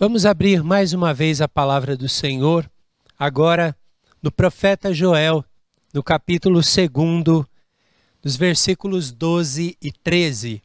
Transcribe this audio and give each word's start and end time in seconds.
Vamos 0.00 0.24
abrir 0.24 0.62
mais 0.62 0.92
uma 0.92 1.12
vez 1.12 1.40
a 1.40 1.48
palavra 1.48 1.96
do 1.96 2.08
Senhor, 2.08 2.70
agora 3.18 3.74
no 4.22 4.30
profeta 4.30 4.94
Joel, 4.94 5.44
no 5.92 6.04
capítulo 6.04 6.60
2, 6.60 7.44
nos 8.22 8.36
versículos 8.36 9.10
12 9.10 9.76
e 9.82 9.90
13. 9.90 10.62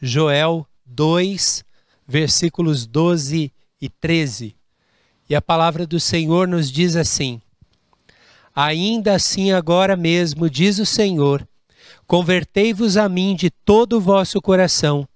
Joel 0.00 0.66
2, 0.86 1.62
versículos 2.08 2.86
12 2.86 3.52
e 3.82 3.88
13. 3.90 4.56
E 5.28 5.34
a 5.36 5.42
palavra 5.42 5.86
do 5.86 6.00
Senhor 6.00 6.48
nos 6.48 6.72
diz 6.72 6.96
assim: 6.96 7.38
Ainda 8.56 9.14
assim, 9.14 9.52
agora 9.52 9.94
mesmo, 9.94 10.48
diz 10.48 10.78
o 10.78 10.86
Senhor, 10.86 11.46
convertei-vos 12.06 12.96
a 12.96 13.10
mim 13.10 13.36
de 13.36 13.50
todo 13.50 13.98
o 13.98 14.00
vosso 14.00 14.40
coração, 14.40 15.06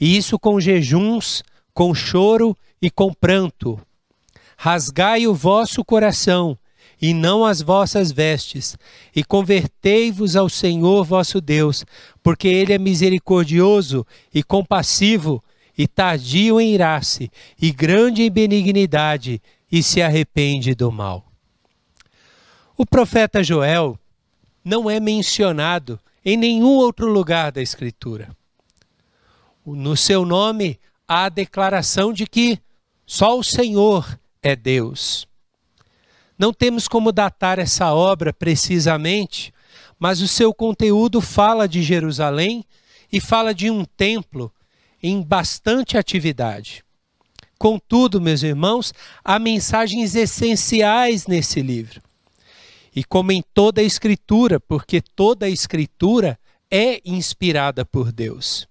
e 0.00 0.16
isso 0.16 0.36
com 0.36 0.58
jejuns, 0.58 1.44
com 1.74 1.92
choro 1.94 2.56
e 2.80 2.88
com 2.88 3.12
pranto. 3.12 3.78
Rasgai 4.56 5.26
o 5.26 5.34
vosso 5.34 5.84
coração, 5.84 6.56
e 7.02 7.12
não 7.12 7.44
as 7.44 7.60
vossas 7.60 8.12
vestes, 8.12 8.78
e 9.14 9.22
convertei-vos 9.24 10.36
ao 10.36 10.48
Senhor 10.48 11.04
vosso 11.04 11.40
Deus, 11.40 11.84
porque 12.22 12.48
Ele 12.48 12.72
é 12.72 12.78
misericordioso 12.78 14.06
e 14.32 14.42
compassivo, 14.42 15.42
e 15.76 15.88
tardio 15.88 16.60
em 16.60 16.72
irar-se, 16.72 17.30
e 17.60 17.72
grande 17.72 18.22
em 18.22 18.30
benignidade, 18.30 19.42
e 19.70 19.82
se 19.82 20.00
arrepende 20.00 20.74
do 20.74 20.90
mal. 20.92 21.26
O 22.76 22.86
profeta 22.86 23.42
Joel 23.42 23.98
não 24.64 24.88
é 24.88 25.00
mencionado 25.00 25.98
em 26.24 26.36
nenhum 26.36 26.76
outro 26.76 27.06
lugar 27.12 27.52
da 27.52 27.60
Escritura. 27.60 28.34
No 29.66 29.96
seu 29.96 30.24
nome 30.24 30.78
a 31.06 31.28
declaração 31.28 32.12
de 32.12 32.26
que 32.26 32.58
só 33.06 33.38
o 33.38 33.44
Senhor 33.44 34.18
é 34.42 34.56
Deus. 34.56 35.26
Não 36.38 36.52
temos 36.52 36.88
como 36.88 37.12
datar 37.12 37.58
essa 37.58 37.92
obra 37.92 38.32
precisamente, 38.32 39.52
mas 39.98 40.20
o 40.20 40.28
seu 40.28 40.52
conteúdo 40.52 41.20
fala 41.20 41.68
de 41.68 41.82
Jerusalém 41.82 42.64
e 43.12 43.20
fala 43.20 43.54
de 43.54 43.70
um 43.70 43.84
templo 43.84 44.52
em 45.02 45.22
bastante 45.22 45.96
atividade. 45.96 46.84
Contudo, 47.58 48.20
meus 48.20 48.42
irmãos, 48.42 48.92
há 49.24 49.38
mensagens 49.38 50.14
essenciais 50.14 51.26
nesse 51.26 51.62
livro. 51.62 52.02
E 52.94 53.04
como 53.04 53.32
em 53.32 53.42
toda 53.54 53.80
a 53.80 53.84
Escritura, 53.84 54.58
porque 54.58 55.00
toda 55.00 55.46
a 55.46 55.50
Escritura 55.50 56.38
é 56.70 57.00
inspirada 57.04 57.84
por 57.84 58.10
Deus. 58.10 58.66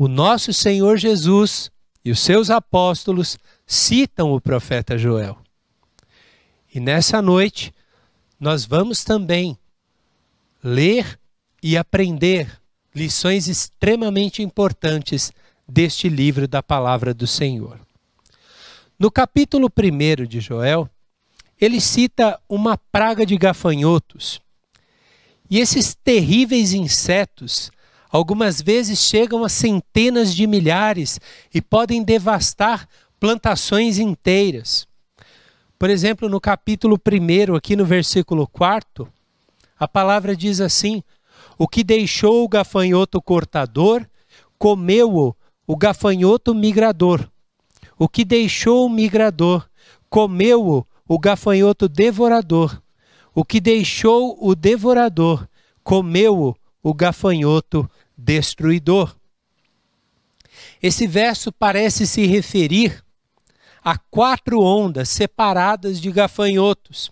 O 0.00 0.08
nosso 0.08 0.50
Senhor 0.54 0.96
Jesus 0.96 1.70
e 2.02 2.10
os 2.10 2.20
seus 2.20 2.48
apóstolos 2.48 3.36
citam 3.66 4.32
o 4.32 4.40
profeta 4.40 4.96
Joel. 4.96 5.36
E 6.74 6.80
nessa 6.80 7.20
noite, 7.20 7.70
nós 8.40 8.64
vamos 8.64 9.04
também 9.04 9.58
ler 10.64 11.20
e 11.62 11.76
aprender 11.76 12.50
lições 12.94 13.46
extremamente 13.46 14.42
importantes 14.42 15.32
deste 15.68 16.08
livro 16.08 16.48
da 16.48 16.62
palavra 16.62 17.12
do 17.12 17.26
Senhor. 17.26 17.78
No 18.98 19.10
capítulo 19.10 19.68
1 19.68 20.24
de 20.24 20.40
Joel, 20.40 20.88
ele 21.60 21.78
cita 21.78 22.40
uma 22.48 22.78
praga 22.78 23.26
de 23.26 23.36
gafanhotos. 23.36 24.40
E 25.50 25.58
esses 25.58 25.94
terríveis 25.94 26.72
insetos 26.72 27.70
Algumas 28.10 28.60
vezes 28.60 28.98
chegam 28.98 29.44
a 29.44 29.48
centenas 29.48 30.34
de 30.34 30.46
milhares 30.46 31.20
e 31.54 31.62
podem 31.62 32.02
devastar 32.02 32.88
plantações 33.20 33.98
inteiras. 33.98 34.86
Por 35.78 35.88
exemplo, 35.88 36.28
no 36.28 36.40
capítulo 36.40 36.98
1, 36.98 37.54
aqui 37.54 37.76
no 37.76 37.84
versículo 37.84 38.46
4, 38.48 39.10
a 39.78 39.86
palavra 39.86 40.34
diz 40.34 40.60
assim: 40.60 41.02
O 41.56 41.68
que 41.68 41.84
deixou 41.84 42.44
o 42.44 42.48
gafanhoto 42.48 43.22
cortador, 43.22 44.04
comeu-o 44.58 45.34
o 45.66 45.76
gafanhoto 45.76 46.54
migrador. 46.54 47.30
O 47.96 48.08
que 48.08 48.24
deixou 48.24 48.86
o 48.86 48.90
migrador, 48.90 49.68
comeu-o 50.08 50.84
o 51.06 51.18
gafanhoto 51.18 51.88
devorador. 51.88 52.82
O 53.34 53.44
que 53.44 53.60
deixou 53.60 54.36
o 54.40 54.54
devorador, 54.54 55.48
comeu-o 55.84 56.56
o 56.82 56.92
gafanhoto 56.92 57.88
destruidor. 58.20 59.16
Esse 60.82 61.06
verso 61.06 61.50
parece 61.52 62.06
se 62.06 62.26
referir 62.26 63.02
a 63.82 63.96
quatro 63.96 64.60
ondas 64.60 65.08
separadas 65.08 66.00
de 66.00 66.10
gafanhotos, 66.10 67.10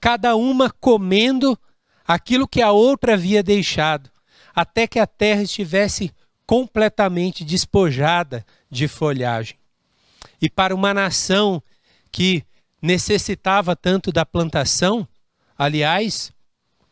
cada 0.00 0.34
uma 0.34 0.70
comendo 0.70 1.58
aquilo 2.06 2.48
que 2.48 2.60
a 2.60 2.72
outra 2.72 3.14
havia 3.14 3.42
deixado, 3.42 4.10
até 4.54 4.86
que 4.86 4.98
a 4.98 5.06
terra 5.06 5.42
estivesse 5.42 6.12
completamente 6.44 7.44
despojada 7.44 8.44
de 8.68 8.88
folhagem. 8.88 9.56
E 10.40 10.50
para 10.50 10.74
uma 10.74 10.92
nação 10.92 11.62
que 12.10 12.44
necessitava 12.80 13.76
tanto 13.76 14.10
da 14.10 14.26
plantação, 14.26 15.06
aliás, 15.56 16.32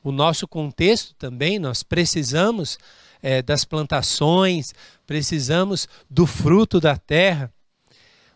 o 0.03 0.13
nosso 0.13 0.47
contexto 0.47 1.15
também, 1.15 1.59
nós 1.59 1.83
precisamos 1.83 2.79
é, 3.23 3.43
das 3.43 3.65
plantações, 3.65 4.75
precisamos 5.07 5.89
do 6.09 6.27
fruto 6.27 6.81
da 6.81 6.97
terra. 6.97 7.53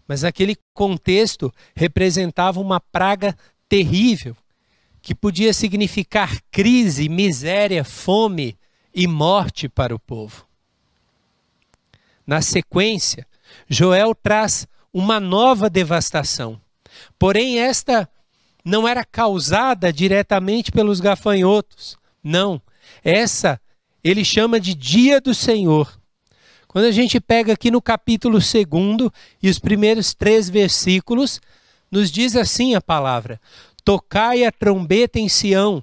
Mas 0.06 0.24
aquele 0.24 0.56
contexto 0.72 1.52
representava 1.74 2.60
uma 2.60 2.80
praga 2.80 3.36
terrível, 3.68 4.36
que 5.00 5.14
podia 5.14 5.52
significar 5.52 6.40
crise, 6.50 7.08
miséria, 7.08 7.84
fome 7.84 8.56
e 8.94 9.06
morte 9.06 9.68
para 9.68 9.94
o 9.94 9.98
povo. 9.98 10.46
Na 12.26 12.40
sequência, 12.40 13.26
Joel 13.68 14.14
traz 14.14 14.66
uma 14.92 15.20
nova 15.20 15.68
devastação. 15.68 16.60
Porém, 17.18 17.58
esta 17.58 18.08
não 18.64 18.88
era 18.88 19.04
causada 19.04 19.92
diretamente 19.92 20.72
pelos 20.72 21.00
gafanhotos. 21.00 21.98
Não. 22.22 22.60
Essa 23.02 23.60
ele 24.04 24.22
chama 24.22 24.60
de 24.60 24.74
dia 24.74 25.18
do 25.18 25.34
Senhor. 25.34 25.98
Quando 26.68 26.84
a 26.84 26.90
gente 26.90 27.18
pega 27.18 27.54
aqui 27.54 27.70
no 27.70 27.80
capítulo 27.80 28.38
2 28.38 29.10
e 29.42 29.48
os 29.48 29.58
primeiros 29.58 30.12
três 30.12 30.50
versículos, 30.50 31.40
nos 31.90 32.10
diz 32.10 32.36
assim 32.36 32.74
a 32.74 32.80
palavra: 32.82 33.40
Tocai 33.82 34.44
a 34.44 34.52
trombeta 34.52 35.18
em 35.18 35.28
Sião, 35.28 35.82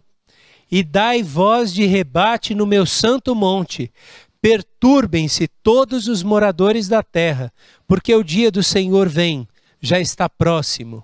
e 0.70 0.84
dai 0.84 1.24
voz 1.24 1.74
de 1.74 1.86
rebate 1.86 2.54
no 2.54 2.68
meu 2.68 2.86
santo 2.86 3.34
monte. 3.34 3.92
Perturbem-se 4.40 5.48
todos 5.48 6.08
os 6.08 6.24
moradores 6.24 6.88
da 6.88 7.04
terra, 7.04 7.52
porque 7.88 8.14
o 8.14 8.24
dia 8.24 8.52
do 8.52 8.64
Senhor 8.64 9.08
vem, 9.08 9.48
já 9.80 10.00
está 10.00 10.28
próximo. 10.28 11.04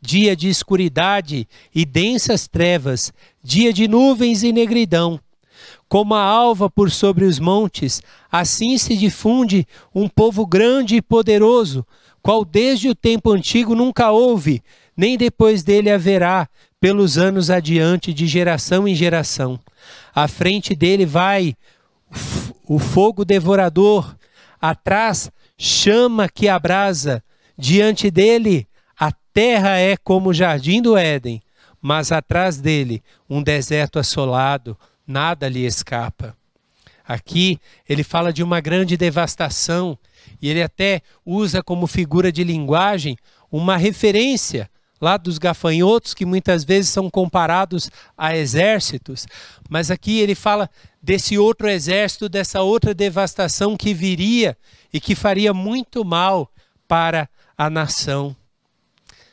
Dia 0.00 0.34
de 0.34 0.48
escuridade 0.48 1.46
e 1.74 1.84
densas 1.84 2.48
trevas, 2.48 3.12
dia 3.42 3.72
de 3.72 3.86
nuvens 3.86 4.42
e 4.42 4.52
negridão 4.52 5.20
como 5.92 6.14
a 6.14 6.22
alva 6.22 6.70
por 6.70 6.90
sobre 6.90 7.26
os 7.26 7.38
montes, 7.38 8.00
assim 8.30 8.78
se 8.78 8.96
difunde 8.96 9.66
um 9.94 10.08
povo 10.08 10.46
grande 10.46 10.96
e 10.96 11.02
poderoso, 11.02 11.86
qual 12.22 12.46
desde 12.46 12.88
o 12.88 12.94
tempo 12.94 13.30
antigo 13.30 13.74
nunca 13.74 14.10
houve, 14.10 14.62
nem 14.96 15.18
depois 15.18 15.62
dele 15.62 15.90
haverá, 15.90 16.48
pelos 16.80 17.18
anos 17.18 17.50
adiante, 17.50 18.14
de 18.14 18.26
geração 18.26 18.88
em 18.88 18.94
geração. 18.94 19.60
À 20.14 20.26
frente 20.26 20.74
dele 20.74 21.04
vai 21.04 21.54
o 22.66 22.78
fogo 22.78 23.22
devorador, 23.22 24.16
atrás 24.58 25.30
chama 25.58 26.26
que 26.26 26.48
abrasa, 26.48 27.22
diante 27.54 28.10
dele 28.10 28.66
a 28.98 29.12
terra 29.34 29.76
é 29.76 29.98
como 29.98 30.30
o 30.30 30.34
jardim 30.34 30.80
do 30.80 30.96
Éden, 30.96 31.42
mas 31.82 32.10
atrás 32.10 32.56
dele 32.56 33.02
um 33.28 33.42
deserto 33.42 33.98
assolado, 33.98 34.74
nada 35.06 35.48
lhe 35.48 35.64
escapa. 35.64 36.36
Aqui 37.04 37.58
ele 37.88 38.02
fala 38.04 38.32
de 38.32 38.42
uma 38.42 38.60
grande 38.60 38.96
devastação 38.96 39.98
e 40.40 40.48
ele 40.48 40.62
até 40.62 41.02
usa 41.26 41.62
como 41.62 41.86
figura 41.86 42.30
de 42.30 42.44
linguagem 42.44 43.16
uma 43.50 43.76
referência 43.76 44.70
lá 45.00 45.16
dos 45.16 45.36
gafanhotos 45.36 46.14
que 46.14 46.24
muitas 46.24 46.62
vezes 46.62 46.90
são 46.90 47.10
comparados 47.10 47.90
a 48.16 48.36
exércitos, 48.36 49.26
mas 49.68 49.90
aqui 49.90 50.20
ele 50.20 50.36
fala 50.36 50.70
desse 51.02 51.36
outro 51.36 51.68
exército, 51.68 52.28
dessa 52.28 52.62
outra 52.62 52.94
devastação 52.94 53.76
que 53.76 53.92
viria 53.92 54.56
e 54.92 55.00
que 55.00 55.16
faria 55.16 55.52
muito 55.52 56.04
mal 56.04 56.48
para 56.86 57.28
a 57.58 57.68
nação. 57.68 58.36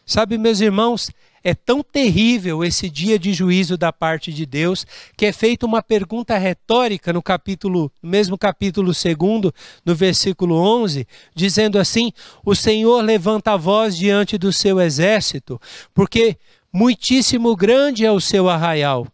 Sabe, 0.07 0.39
meus 0.39 0.60
irmãos, 0.60 1.12
É 1.44 1.53
tão 1.53 1.81
terrível 1.81 2.63
esse 2.63 2.89
dia 2.89 3.18
de 3.18 3.33
juízo 3.33 3.77
da 3.77 3.94
parte 3.94 4.33
de 4.33 4.45
Deus 4.45 4.86
que 5.15 5.25
é 5.25 5.31
feita 5.31 5.65
uma 5.65 5.81
pergunta 5.81 6.38
retórica 6.38 7.13
no 7.13 7.21
capítulo, 7.21 7.91
no 8.01 8.09
mesmo 8.09 8.38
capítulo 8.38 8.91
2, 8.91 9.53
no 9.86 9.95
versículo 9.95 10.56
11, 10.56 11.07
dizendo 11.33 11.80
assim: 11.80 12.12
O 12.45 12.56
Senhor 12.56 13.01
levanta 13.01 13.53
a 13.53 13.57
voz 13.57 13.97
diante 13.97 14.38
do 14.38 14.51
seu 14.51 14.80
exército, 14.80 15.59
porque 15.94 16.38
muitíssimo 16.71 17.56
grande 17.56 18.06
é 18.06 18.12
o 18.12 18.19
seu 18.19 18.50
arraial, 18.50 19.07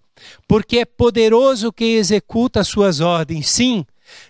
porque 0.48 0.80
é 0.80 0.86
poderoso 0.86 1.72
quem 1.72 1.95
executa 1.95 2.62
as 2.62 2.68
suas 2.68 3.00
ordens. 3.00 3.50
Sim, 3.50 3.86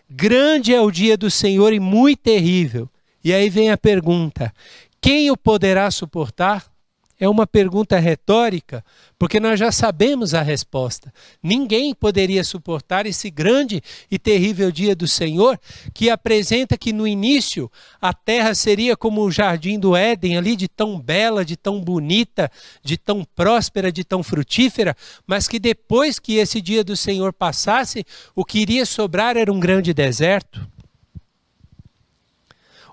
grande 0.10 0.74
é 0.74 0.82
o 0.82 0.92
dia 0.92 1.18
do 1.18 1.32
Senhor 1.32 1.74
e 1.74 1.80
muito 1.80 2.20
terrível. 2.20 2.90
E 3.24 3.34
aí 3.34 3.50
vem 3.50 3.72
a 3.72 3.78
pergunta: 3.78 4.54
quem 5.02 5.32
o 5.32 5.38
poderá 5.38 5.90
suportar? 5.90 6.75
É 7.18 7.30
uma 7.30 7.48
pergunta 7.48 7.98
retórica, 7.98 8.84
porque 9.18 9.40
nós 9.40 9.58
já 9.58 9.72
sabemos 9.72 10.34
a 10.34 10.42
resposta. 10.42 11.14
Ninguém 11.42 11.96
poderia 11.96 12.44
suportar 12.44 13.06
esse 13.06 13.30
grande 13.30 13.82
e 14.12 14.20
terrível 14.20 14.70
dia 14.70 14.94
do 14.94 15.08
Senhor, 15.08 15.58
que 15.94 16.10
apresenta 16.10 16.78
que 16.78 16.92
no 16.92 17.08
início 17.08 17.72
a 18.02 18.14
terra 18.14 18.54
seria 18.54 18.98
como 18.98 19.22
o 19.22 19.32
jardim 19.32 19.80
do 19.80 19.96
Éden, 19.96 20.38
ali 20.38 20.58
de 20.58 20.68
tão 20.68 21.00
bela, 21.00 21.46
de 21.46 21.56
tão 21.56 21.80
bonita, 21.80 22.52
de 22.84 22.98
tão 22.98 23.24
próspera, 23.24 23.94
de 23.94 24.04
tão 24.04 24.22
frutífera, 24.22 24.94
mas 25.26 25.48
que 25.48 25.58
depois 25.58 26.20
que 26.20 26.36
esse 26.36 26.60
dia 26.60 26.84
do 26.84 26.98
Senhor 26.98 27.32
passasse, 27.32 28.06
o 28.36 28.44
que 28.44 28.60
iria 28.60 28.86
sobrar 28.86 29.38
era 29.38 29.54
um 29.54 29.60
grande 29.60 29.94
deserto. 29.94 30.68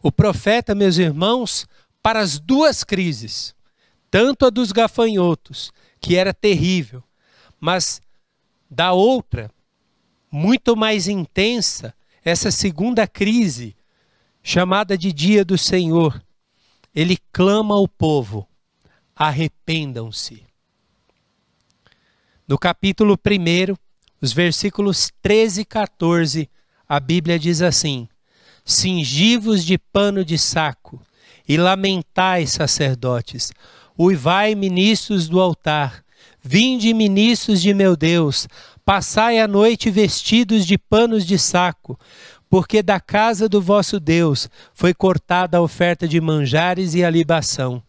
O 0.01 0.13
profeta, 0.13 0.77
meus 0.77 0.97
irmãos, 0.97 1.67
para 2.01 2.21
as 2.21 2.39
duas 2.39 2.85
crises, 2.85 3.53
tanto 4.13 4.45
a 4.45 4.51
dos 4.51 4.73
gafanhotos, 4.73 5.73
que 5.99 6.17
era 6.17 6.35
terrível, 6.35 7.03
mas 7.59 7.99
da 8.71 8.93
outra, 8.93 9.51
muito 10.31 10.77
mais 10.77 11.09
intensa, 11.09 11.95
essa 12.23 12.51
segunda 12.51 13.07
crise, 13.07 13.75
chamada 14.43 14.99
de 14.99 15.15
Dia 15.15 15.43
do 15.47 15.57
Senhor, 15.57 16.23
ele 16.95 17.17
clama 17.33 17.75
ao 17.75 17.89
povo: 17.89 18.47
arrependam-se. 19.17 20.45
No 22.47 22.59
capítulo 22.59 23.15
1, 23.15 23.75
os 24.21 24.31
versículos 24.35 25.11
13 25.23 25.63
e 25.63 25.65
14, 25.65 26.51
a 26.87 27.01
Bíblia 27.01 27.39
diz 27.39 27.63
assim: 27.63 28.07
Cingivos 28.63 29.65
de 29.65 29.79
pano 29.79 30.23
de 30.23 30.37
saco 30.37 31.01
e 31.49 31.57
lamentai, 31.57 32.47
sacerdotes, 32.47 33.53
Uivai, 33.99 34.55
ministros 34.55 35.29
do 35.29 35.41
altar, 35.41 36.03
vinde, 36.43 36.93
ministros 36.95 37.61
de 37.61 37.75
meu 37.75 37.97
Deus, 37.97 38.49
passai 38.85 39.39
a 39.39 39.47
noite 39.47 39.91
vestidos 39.91 40.67
de 40.67 40.77
panos 40.79 41.27
de 41.27 41.39
saco, 41.39 41.99
porque 42.49 42.83
da 42.83 42.99
casa 42.99 43.49
do 43.49 43.61
vosso 43.61 44.01
Deus 44.01 44.49
foi 44.75 44.93
cortada 44.93 45.59
a 45.59 45.63
oferta 45.63 46.07
de 46.09 46.21
manjares 46.21 46.95
e 46.95 47.05
a 47.05 47.11
libação. 47.11 47.83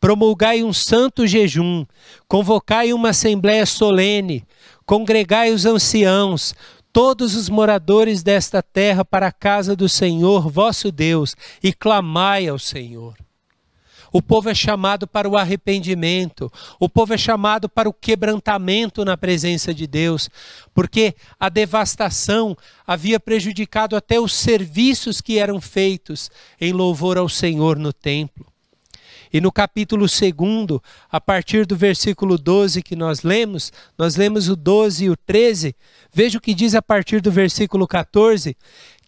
Promulgai 0.00 0.62
um 0.62 0.72
santo 0.72 1.26
jejum, 1.26 1.84
convocai 2.26 2.92
uma 2.92 3.10
assembléia 3.10 3.66
solene, 3.66 4.44
congregai 4.86 5.52
os 5.52 5.66
anciãos, 5.66 6.54
todos 6.92 7.34
os 7.34 7.48
moradores 7.48 8.22
desta 8.22 8.62
terra 8.62 9.04
para 9.04 9.26
a 9.26 9.32
casa 9.32 9.76
do 9.76 9.88
Senhor 9.88 10.48
vosso 10.50 10.90
Deus, 10.90 11.36
e 11.62 11.72
clamai 11.72 12.48
ao 12.48 12.58
Senhor. 12.58 13.14
O 14.12 14.22
povo 14.22 14.48
é 14.48 14.54
chamado 14.54 15.06
para 15.06 15.28
o 15.28 15.36
arrependimento, 15.36 16.50
o 16.80 16.88
povo 16.88 17.14
é 17.14 17.18
chamado 17.18 17.68
para 17.68 17.88
o 17.88 17.92
quebrantamento 17.92 19.04
na 19.04 19.16
presença 19.16 19.74
de 19.74 19.86
Deus, 19.86 20.30
porque 20.74 21.14
a 21.38 21.48
devastação 21.48 22.56
havia 22.86 23.20
prejudicado 23.20 23.94
até 23.96 24.18
os 24.18 24.32
serviços 24.32 25.20
que 25.20 25.38
eram 25.38 25.60
feitos 25.60 26.30
em 26.60 26.72
louvor 26.72 27.18
ao 27.18 27.28
Senhor 27.28 27.78
no 27.78 27.92
templo. 27.92 28.46
E 29.32 29.40
no 29.40 29.52
capítulo 29.52 30.06
2, 30.06 30.80
a 31.10 31.20
partir 31.20 31.66
do 31.66 31.76
versículo 31.76 32.38
12 32.38 32.82
que 32.82 32.96
nós 32.96 33.22
lemos, 33.22 33.70
nós 33.96 34.16
lemos 34.16 34.48
o 34.48 34.56
12 34.56 35.04
e 35.04 35.10
o 35.10 35.16
13, 35.16 35.76
veja 36.10 36.38
o 36.38 36.40
que 36.40 36.54
diz 36.54 36.74
a 36.74 36.80
partir 36.80 37.20
do 37.20 37.30
versículo 37.30 37.86
14: 37.86 38.56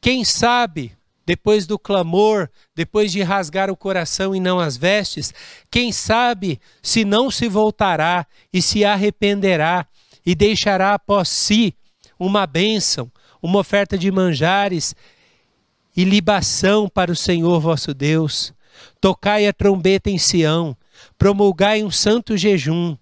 Quem 0.01 0.23
sabe 0.25 0.93
depois 1.27 1.67
do 1.67 1.79
clamor, 1.79 2.49
depois 2.75 3.13
de 3.13 3.23
rasgar 3.23 3.71
o 3.71 3.77
coração 3.77 4.35
e 4.35 4.41
não 4.41 4.59
as 4.59 4.77
vestes, 4.77 5.33
quem 5.71 5.93
sabe 5.93 6.61
se 6.83 7.05
não 7.05 7.31
se 7.31 7.49
voltará 7.49 8.27
e 8.53 8.61
se 8.61 8.85
arrependerá 8.85 9.87
e 10.25 10.35
deixará 10.35 10.95
após 10.95 11.29
si 11.29 11.75
uma 12.19 12.47
bênção, 12.47 13.11
uma 13.43 13.59
oferta 13.59 13.97
de 13.97 14.11
manjares 14.11 14.95
e 15.97 16.05
libação 16.05 16.89
para 16.89 17.11
o 17.11 17.17
Senhor 17.17 17.61
vosso 17.61 17.95
Deus. 17.95 18.53
Tocai 19.01 19.47
a 19.47 19.53
trombeta 19.53 20.11
em 20.11 20.19
Sião, 20.19 20.77
promulgai 21.19 21.83
um 21.83 21.91
santo 21.91 22.37
jejum, 22.37 22.97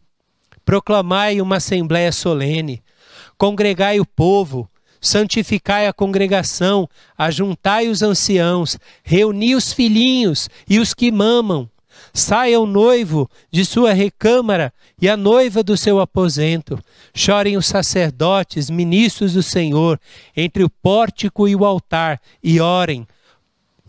proclamai 0.65 1.41
uma 1.41 1.57
assembléia 1.57 2.13
solene, 2.13 2.83
congregai 3.37 4.01
o 4.01 4.07
povo, 4.07 4.69
santificai 5.01 5.87
a 5.87 5.93
congregação, 5.93 6.89
ajuntai 7.17 7.89
os 7.89 8.03
anciãos, 8.03 8.79
reuni 9.03 9.55
os 9.55 9.73
filhinhos 9.73 10.49
e 10.69 10.79
os 10.79 10.95
que 10.95 11.11
mamam. 11.11 11.69
Saia 12.13 12.59
o 12.59 12.67
noivo 12.67 13.29
de 13.51 13.65
sua 13.65 13.93
recâmara 13.93 14.73
e 15.01 15.09
a 15.09 15.17
noiva 15.17 15.63
do 15.63 15.77
seu 15.77 16.01
aposento. 16.01 16.79
Chorem 17.15 17.57
os 17.57 17.67
sacerdotes, 17.67 18.71
ministros 18.71 19.35
do 19.35 19.43
Senhor, 19.43 20.01
entre 20.37 20.65
o 20.65 20.71
pórtico 20.71 21.47
e 21.49 21.55
o 21.55 21.65
altar, 21.65 22.21
e 22.43 22.61
orem. 22.61 23.07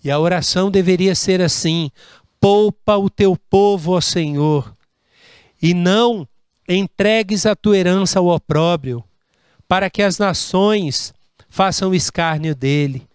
E 0.03 0.09
a 0.11 0.19
oração 0.19 0.69
deveria 0.69 1.15
ser 1.15 1.41
assim: 1.41 1.91
poupa 2.39 2.97
o 2.97 3.09
teu 3.09 3.37
povo, 3.49 3.93
ó 3.93 4.01
Senhor, 4.01 4.75
e 5.61 5.73
não 5.73 6.27
entregues 6.67 7.45
a 7.45 7.55
tua 7.55 7.77
herança 7.77 8.19
ao 8.19 8.27
opróbrio 8.27 9.03
para 9.69 9.87
que 9.87 10.01
as 10.01 10.17
nações 10.17 11.13
façam 11.47 11.93
escárnio 11.93 12.55
dele. 12.55 13.07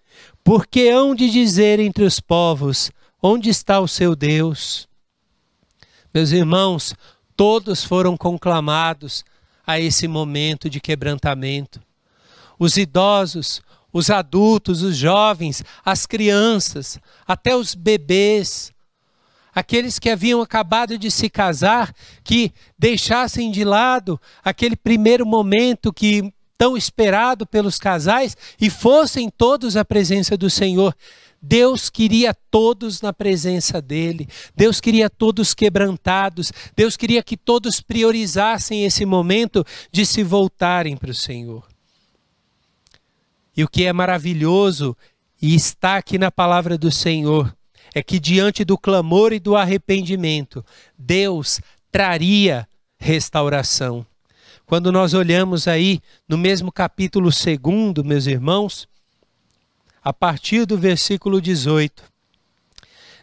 Porque 0.44 0.88
hão 0.88 1.12
de 1.12 1.28
dizer 1.28 1.80
entre 1.80 2.04
os 2.04 2.20
povos: 2.20 2.92
onde 3.20 3.50
está 3.50 3.80
o 3.80 3.88
seu 3.88 4.14
Deus? 4.14 4.88
Meus 6.14 6.30
irmãos, 6.30 6.94
todos 7.36 7.82
foram 7.82 8.16
conclamados 8.16 9.24
a 9.66 9.80
esse 9.80 10.06
momento 10.06 10.70
de 10.70 10.80
quebrantamento. 10.80 11.82
Os 12.56 12.76
idosos, 12.76 13.60
os 13.92 14.08
adultos, 14.08 14.82
os 14.82 14.96
jovens, 14.96 15.64
as 15.84 16.06
crianças, 16.06 17.00
até 17.26 17.56
os 17.56 17.74
bebês, 17.74 18.72
aqueles 19.52 19.98
que 19.98 20.08
haviam 20.08 20.40
acabado 20.40 20.96
de 20.96 21.10
se 21.10 21.28
casar, 21.28 21.92
que 22.22 22.52
deixassem 22.78 23.50
de 23.50 23.64
lado 23.64 24.20
aquele 24.44 24.76
primeiro 24.76 25.26
momento 25.26 25.92
que 25.92 26.32
tão 26.56 26.76
esperado 26.76 27.46
pelos 27.46 27.78
casais 27.78 28.36
e 28.60 28.70
fossem 28.70 29.28
todos 29.28 29.76
à 29.76 29.84
presença 29.84 30.36
do 30.36 30.48
Senhor. 30.48 30.94
Deus 31.40 31.90
queria 31.90 32.32
todos 32.50 33.02
na 33.02 33.12
presença 33.12 33.82
dele, 33.82 34.26
Deus 34.56 34.80
queria 34.80 35.10
todos 35.10 35.52
quebrantados, 35.52 36.50
Deus 36.74 36.96
queria 36.96 37.22
que 37.22 37.36
todos 37.36 37.82
priorizassem 37.82 38.84
esse 38.84 39.04
momento 39.04 39.62
de 39.92 40.06
se 40.06 40.22
voltarem 40.22 40.96
para 40.96 41.10
o 41.10 41.14
Senhor. 41.14 41.68
E 43.54 43.62
o 43.62 43.68
que 43.68 43.84
é 43.84 43.92
maravilhoso 43.92 44.96
e 45.40 45.54
está 45.54 45.96
aqui 45.96 46.16
na 46.16 46.30
palavra 46.30 46.78
do 46.78 46.90
Senhor 46.90 47.54
é 47.94 48.02
que 48.02 48.18
diante 48.18 48.64
do 48.64 48.78
clamor 48.78 49.32
e 49.32 49.38
do 49.38 49.54
arrependimento, 49.54 50.64
Deus 50.98 51.60
traria 51.92 52.66
restauração. 52.98 54.06
Quando 54.74 54.90
nós 54.90 55.14
olhamos 55.14 55.68
aí 55.68 56.00
no 56.28 56.36
mesmo 56.36 56.72
capítulo 56.72 57.30
2, 57.30 58.04
meus 58.04 58.26
irmãos, 58.26 58.88
a 60.02 60.12
partir 60.12 60.66
do 60.66 60.76
versículo 60.76 61.40
18, 61.40 62.02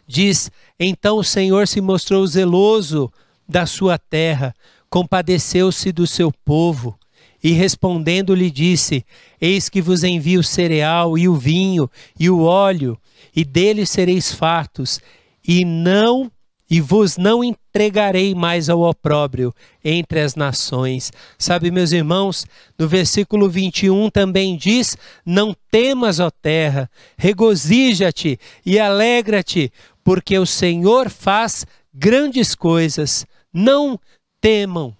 diz: 0.06 0.50
Então 0.80 1.18
o 1.18 1.22
Senhor 1.22 1.68
se 1.68 1.78
mostrou 1.82 2.26
zeloso 2.26 3.12
da 3.46 3.66
sua 3.66 3.98
terra, 3.98 4.54
compadeceu-se 4.88 5.92
do 5.92 6.06
seu 6.06 6.32
povo, 6.32 6.98
e 7.44 7.52
respondendo 7.52 8.34
lhe 8.34 8.50
disse: 8.50 9.04
Eis 9.38 9.68
que 9.68 9.82
vos 9.82 10.02
envio 10.04 10.40
o 10.40 10.42
cereal 10.42 11.18
e 11.18 11.28
o 11.28 11.34
vinho 11.34 11.86
e 12.18 12.30
o 12.30 12.44
óleo, 12.44 12.98
e 13.36 13.44
deles 13.44 13.90
sereis 13.90 14.32
fartos, 14.32 15.00
e 15.46 15.66
não 15.66 16.32
e 16.72 16.80
vos 16.80 17.18
não 17.18 17.44
entregarei 17.44 18.34
mais 18.34 18.70
ao 18.70 18.80
opróbrio 18.80 19.54
entre 19.84 20.20
as 20.20 20.34
nações. 20.34 21.12
Sabe, 21.38 21.70
meus 21.70 21.92
irmãos, 21.92 22.46
no 22.78 22.88
versículo 22.88 23.46
21 23.46 24.08
também 24.08 24.56
diz: 24.56 24.96
Não 25.22 25.54
temas, 25.70 26.18
ó 26.18 26.30
terra, 26.30 26.90
regozija-te 27.18 28.40
e 28.64 28.78
alegra-te, 28.78 29.70
porque 30.02 30.38
o 30.38 30.46
Senhor 30.46 31.10
faz 31.10 31.66
grandes 31.92 32.54
coisas. 32.54 33.26
Não 33.52 34.00
temam. 34.40 34.96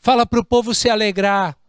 Fala 0.00 0.26
para 0.26 0.40
o 0.40 0.44
povo 0.44 0.74
se 0.74 0.90
alegrar. 0.90 1.59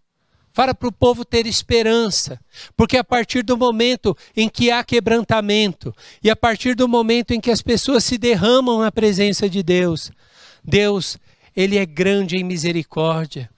Fala 0.53 0.75
para 0.75 0.87
o 0.87 0.91
povo 0.91 1.23
ter 1.23 1.47
esperança, 1.47 2.39
porque 2.75 2.97
a 2.97 3.03
partir 3.03 3.41
do 3.41 3.57
momento 3.57 4.15
em 4.35 4.49
que 4.49 4.69
há 4.69 4.83
quebrantamento 4.83 5.95
e 6.21 6.29
a 6.29 6.35
partir 6.35 6.75
do 6.75 6.89
momento 6.89 7.31
em 7.31 7.39
que 7.39 7.51
as 7.51 7.61
pessoas 7.61 8.03
se 8.03 8.17
derramam 8.17 8.81
na 8.81 8.91
presença 8.91 9.49
de 9.49 9.63
Deus, 9.63 10.11
Deus, 10.61 11.17
Ele 11.55 11.77
é 11.77 11.85
grande 11.85 12.35
em 12.35 12.43
misericórdia, 12.43 13.49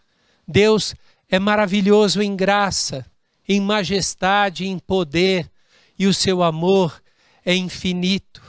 Deus 0.48 0.94
é 1.28 1.40
maravilhoso 1.40 2.22
em 2.22 2.36
graça, 2.36 3.04
em 3.50 3.60
majestade, 3.60 4.68
em 4.68 4.78
poder, 4.78 5.50
e 5.98 6.06
o 6.06 6.14
seu 6.14 6.44
amor 6.44 7.02
é 7.44 7.56
infinito. 7.56 8.42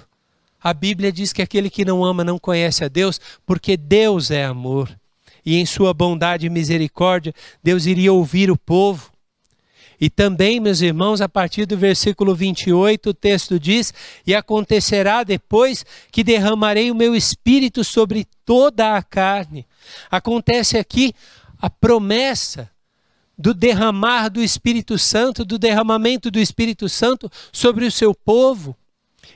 A 0.62 0.74
Bíblia 0.74 1.10
diz 1.10 1.32
que 1.32 1.40
aquele 1.40 1.70
que 1.70 1.84
não 1.84 2.04
ama 2.04 2.22
não 2.22 2.38
conhece 2.38 2.84
a 2.84 2.88
Deus, 2.88 3.18
porque 3.46 3.76
Deus 3.76 4.30
é 4.30 4.44
amor 4.44 4.94
e 5.44 5.56
em 5.56 5.66
sua 5.66 5.92
bondade 5.92 6.46
e 6.46 6.50
misericórdia, 6.50 7.34
Deus 7.62 7.86
iria 7.86 8.12
ouvir 8.12 8.50
o 8.50 8.56
povo. 8.56 9.12
E 10.00 10.10
também, 10.10 10.58
meus 10.58 10.80
irmãos, 10.80 11.20
a 11.20 11.28
partir 11.28 11.66
do 11.66 11.76
versículo 11.76 12.34
28, 12.34 13.10
o 13.10 13.14
texto 13.14 13.58
diz: 13.60 13.94
E 14.26 14.34
acontecerá 14.34 15.22
depois 15.22 15.84
que 16.10 16.24
derramarei 16.24 16.90
o 16.90 16.94
meu 16.94 17.14
espírito 17.14 17.84
sobre 17.84 18.26
toda 18.44 18.96
a 18.96 19.02
carne. 19.02 19.66
Acontece 20.10 20.76
aqui 20.76 21.14
a 21.60 21.70
promessa 21.70 22.70
do 23.36 23.52
derramar 23.52 24.28
do 24.28 24.42
Espírito 24.42 24.98
Santo, 24.98 25.44
do 25.44 25.58
derramamento 25.58 26.30
do 26.30 26.38
Espírito 26.38 26.88
Santo 26.88 27.30
sobre 27.52 27.84
o 27.84 27.90
seu 27.90 28.14
povo. 28.14 28.76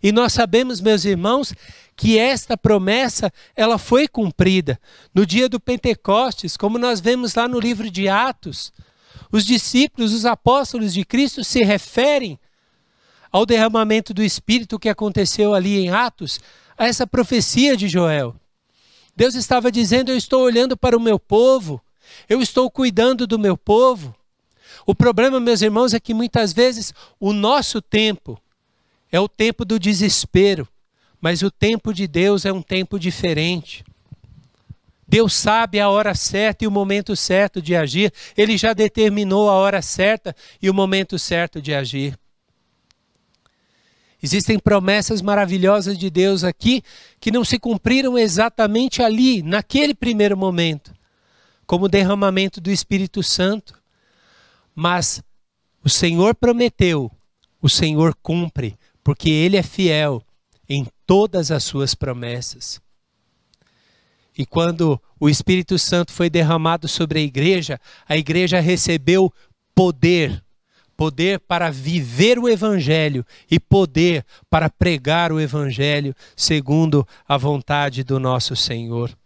E 0.02 0.12
nós 0.12 0.33
sabemos, 0.33 0.80
meus 0.80 1.04
irmãos, 1.04 1.54
que 1.97 2.18
esta 2.18 2.57
promessa 2.57 3.33
ela 3.57 3.76
foi 3.76 4.07
cumprida 4.07 4.80
no 5.12 5.26
dia 5.26 5.49
do 5.49 5.59
Pentecostes, 5.59 6.57
como 6.57 6.78
nós 6.78 7.00
vemos 7.00 7.35
lá 7.35 7.49
no 7.49 7.59
livro 7.59 7.90
de 7.90 8.09
Atos. 8.09 8.73
Os 9.33 9.45
discípulos, 9.45 10.12
os 10.12 10.25
apóstolos 10.25 10.95
de 10.95 11.04
Cristo 11.04 11.42
se 11.42 11.62
referem 11.62 12.38
ao 13.30 13.45
derramamento 13.45 14.14
do 14.14 14.23
Espírito 14.23 14.78
que 14.78 14.88
aconteceu 14.88 15.54
ali 15.54 15.78
em 15.78 15.90
Atos, 15.90 16.40
a 16.78 16.87
essa 16.87 17.07
profecia 17.07 17.76
de 17.76 17.88
Joel. 17.88 18.35
Deus 19.14 19.35
estava 19.35 19.71
dizendo: 19.71 20.11
Eu 20.11 20.16
estou 20.16 20.42
olhando 20.42 20.76
para 20.76 20.97
o 20.97 21.00
meu 21.00 21.18
povo, 21.18 21.83
eu 22.28 22.40
estou 22.40 22.71
cuidando 22.71 23.26
do 23.26 23.38
meu 23.38 23.57
povo. 23.57 24.14
O 24.87 24.95
problema, 24.95 25.40
meus 25.40 25.61
irmãos, 25.61 25.92
é 25.92 26.00
que 26.00 26.14
muitas 26.14 26.52
vezes 26.52 26.95
o 27.18 27.33
nosso 27.33 27.83
tempo 27.83 28.40
é 29.11 29.19
o 29.19 29.29
tempo 29.29 29.65
do 29.65 29.79
desespero, 29.79 30.69
mas 31.21 31.43
o 31.43 31.50
tempo 31.50 31.93
de 31.93 32.07
Deus 32.07 32.45
é 32.45 32.53
um 32.53 32.62
tempo 32.62 32.99
diferente. 32.99 33.85
Deus 35.09 35.35
sabe 35.35 35.81
a 35.81 35.88
hora 35.88 36.15
certa 36.15 36.65
e 36.65 36.69
o 36.69 36.71
momento 36.71 37.17
certo 37.17 37.62
de 37.62 37.75
agir. 37.75 38.12
Ele 38.37 38.59
já 38.59 38.75
determinou 38.75 39.49
a 39.49 39.55
hora 39.55 39.81
certa 39.81 40.37
e 40.61 40.69
o 40.69 40.75
momento 40.75 41.19
certo 41.19 41.62
de 41.62 41.75
agir. 41.75 42.19
Existem 44.23 44.59
promessas 44.59 45.23
maravilhosas 45.23 45.97
de 45.97 46.11
Deus 46.11 46.45
aqui 46.45 46.83
que 47.21 47.31
não 47.31 47.45
se 47.45 47.59
cumpriram 47.59 48.19
exatamente 48.19 49.03
ali, 49.03 49.43
naquele 49.43 49.95
primeiro 49.95 50.37
momento, 50.37 50.93
como 51.67 51.87
o 51.87 51.88
derramamento 51.88 52.61
do 52.61 52.71
Espírito 52.71 53.23
Santo. 53.23 53.81
Mas 54.75 55.23
o 55.83 55.88
Senhor 55.88 56.35
prometeu, 56.35 57.11
o 57.62 57.69
Senhor 57.69 58.15
cumpre, 58.23 58.77
porque 59.02 59.31
Ele 59.31 59.57
é 59.57 59.62
fiel 59.62 60.23
em 60.69 60.87
todas 61.07 61.50
as 61.50 61.64
suas 61.64 61.95
promessas. 61.95 62.81
E 64.37 64.47
quando 64.47 65.00
o 65.19 65.28
Espírito 65.28 65.78
Santo 65.78 66.12
foi 66.12 66.31
derramado 66.31 66.87
sobre 66.87 67.19
a 67.19 67.23
igreja, 67.23 67.81
a 68.09 68.17
igreja 68.17 68.61
recebeu 68.61 69.33
poder 69.75 70.43
poder 70.99 71.38
para 71.38 71.71
viver 71.71 72.40
o 72.40 72.49
Evangelho 72.49 73.25
e 73.49 73.61
poder 73.61 74.26
para 74.50 74.69
pregar 74.69 75.31
o 75.31 75.40
Evangelho 75.40 76.12
segundo 76.35 77.07
a 77.26 77.37
vontade 77.37 78.02
do 78.02 78.19
nosso 78.19 78.57
Senhor. 78.57 79.17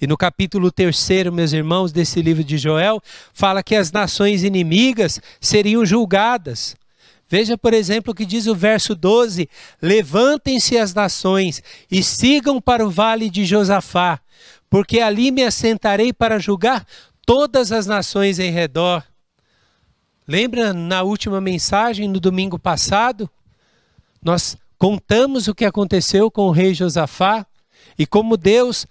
E 0.00 0.06
no 0.06 0.16
capítulo 0.16 0.72
3, 0.72 1.30
meus 1.30 1.52
irmãos, 1.52 1.92
desse 1.92 2.22
livro 2.22 2.42
de 2.42 2.56
Joel, 2.56 3.02
fala 3.34 3.62
que 3.62 3.74
as 3.74 3.92
nações 3.92 4.42
inimigas 4.42 5.20
seriam 5.38 5.84
julgadas. 5.84 6.74
Veja, 7.28 7.58
por 7.58 7.74
exemplo, 7.74 8.12
o 8.12 8.14
que 8.14 8.24
diz 8.24 8.46
o 8.46 8.54
verso 8.54 8.94
12: 8.94 9.48
Levantem-se 9.82 10.78
as 10.78 10.94
nações 10.94 11.62
e 11.90 12.02
sigam 12.02 12.60
para 12.60 12.84
o 12.84 12.90
vale 12.90 13.28
de 13.28 13.44
Josafá, 13.44 14.20
porque 14.70 15.00
ali 15.00 15.30
me 15.30 15.44
assentarei 15.44 16.12
para 16.12 16.38
julgar 16.38 16.86
todas 17.26 17.70
as 17.70 17.86
nações 17.86 18.38
em 18.38 18.50
redor. 18.50 19.04
Lembra 20.26 20.72
na 20.72 21.02
última 21.02 21.40
mensagem, 21.40 22.08
no 22.08 22.18
domingo 22.18 22.58
passado? 22.58 23.30
Nós 24.22 24.56
contamos 24.78 25.48
o 25.48 25.54
que 25.54 25.64
aconteceu 25.64 26.30
com 26.30 26.48
o 26.48 26.50
rei 26.50 26.72
Josafá 26.72 27.46
e 27.98 28.06
como 28.06 28.36
Deus 28.36 28.86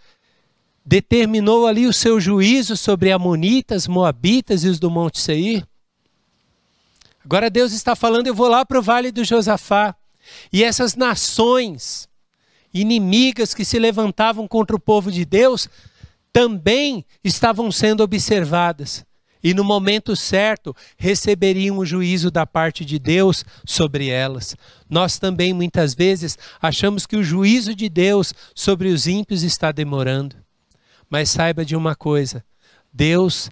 determinou 0.86 1.68
ali 1.68 1.86
o 1.86 1.94
seu 1.94 2.20
juízo 2.20 2.78
sobre 2.78 3.12
Amonitas, 3.12 3.88
Moabitas 3.88 4.64
e 4.64 4.68
os 4.68 4.80
do 4.80 4.90
Monte 4.90 5.20
Seir. 5.20 5.66
Agora 7.28 7.50
Deus 7.50 7.74
está 7.74 7.94
falando, 7.94 8.28
eu 8.28 8.34
vou 8.34 8.48
lá 8.48 8.66
para 8.66 8.80
o 8.80 8.82
vale 8.82 9.12
do 9.12 9.22
Josafá. 9.22 9.94
E 10.52 10.64
essas 10.64 10.96
nações 10.96 12.08
inimigas 12.74 13.54
que 13.54 13.66
se 13.66 13.78
levantavam 13.78 14.48
contra 14.48 14.74
o 14.74 14.80
povo 14.80 15.12
de 15.12 15.26
Deus 15.26 15.68
também 16.32 17.06
estavam 17.22 17.70
sendo 17.70 18.02
observadas. 18.02 19.06
E 19.44 19.54
no 19.54 19.62
momento 19.62 20.16
certo 20.16 20.74
receberiam 20.98 21.80
o 21.80 21.86
juízo 21.86 22.32
da 22.32 22.46
parte 22.46 22.86
de 22.86 22.98
Deus 22.98 23.44
sobre 23.66 24.08
elas. 24.08 24.56
Nós 24.90 25.20
também 25.20 25.54
muitas 25.54 25.94
vezes 25.94 26.38
achamos 26.62 27.06
que 27.06 27.18
o 27.18 27.24
juízo 27.24 27.76
de 27.76 27.90
Deus 27.90 28.34
sobre 28.56 28.88
os 28.88 29.06
ímpios 29.06 29.44
está 29.44 29.74
demorando. 29.74 30.38
Mas 31.10 31.30
saiba 31.30 31.66
de 31.66 31.76
uma 31.76 31.94
coisa: 31.94 32.42
Deus 32.94 33.50